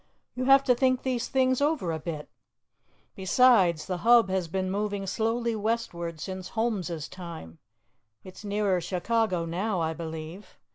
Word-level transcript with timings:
You 0.33 0.45
have 0.45 0.63
to 0.63 0.73
think 0.73 1.03
these 1.03 1.27
things 1.27 1.61
over 1.61 1.91
a 1.91 1.99
bit. 1.99 2.27
Besides, 3.15 3.85
the 3.85 3.97
Hub 3.99 4.29
has 4.31 4.47
been 4.47 4.71
moving 4.71 5.05
slowly 5.05 5.55
westward 5.55 6.19
since 6.19 6.49
Holmes' 6.49 7.07
time. 7.07 7.59
It's 8.23 8.43
nearer 8.43 8.81
Chicago, 8.81 9.45
now, 9.45 9.79
I 9.79 9.93
believe. 9.93 10.57